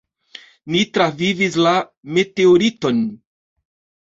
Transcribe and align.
"Ni 0.75 0.81
travivis 0.95 1.59
la 1.67 1.75
meteoriton." 2.17 3.07